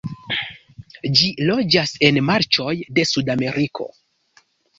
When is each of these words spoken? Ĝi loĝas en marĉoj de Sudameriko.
Ĝi 1.19 1.29
loĝas 1.49 1.93
en 2.09 2.17
marĉoj 2.31 2.73
de 2.97 3.07
Sudameriko. 3.11 3.89